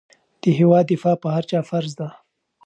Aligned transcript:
د 0.41 0.43
هېواد 0.59 0.85
دفاع 0.91 1.15
په 1.23 1.27
هر 1.35 1.43
چا 1.49 1.59
فرض 1.69 1.91
ده. 1.99 2.09